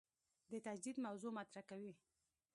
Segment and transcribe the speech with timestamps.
[0.51, 1.93] د تجدید موضوع مطرح کوي.